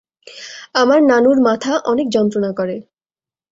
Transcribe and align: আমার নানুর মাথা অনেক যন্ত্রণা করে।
আমার 0.73 0.99
নানুর 1.03 1.37
মাথা 1.41 1.73
অনেক 1.91 2.07
যন্ত্রণা 2.09 2.51
করে। 2.53 2.75